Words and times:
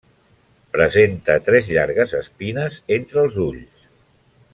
Presenta 0.77 1.35
tres 1.49 1.69
llargues 1.75 2.15
espines 2.21 2.79
entre 2.97 3.21
els 3.25 3.39
ulls. 3.45 3.85